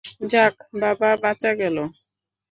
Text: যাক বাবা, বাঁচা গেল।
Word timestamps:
যাক 0.31 0.55
বাবা, 0.81 1.09
বাঁচা 1.23 1.51
গেল। 1.53 1.77